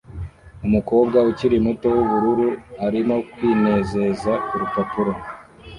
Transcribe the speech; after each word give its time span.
Umukobwa 0.65 1.17
ukiri 1.29 1.57
muto 1.65 1.87
wubururu 1.95 2.47
arimo 2.85 3.15
kwinezeza 3.31 4.31
kurupapuro 4.47 5.11